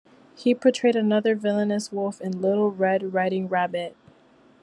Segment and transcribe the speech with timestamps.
[0.35, 3.95] He portrayed another villainous wolf in "Little Red Riding Rabbit".